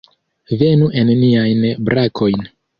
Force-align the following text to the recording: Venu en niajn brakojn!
Venu 0.61 0.87
en 1.03 1.13
niajn 1.21 1.63
brakojn! 1.91 2.53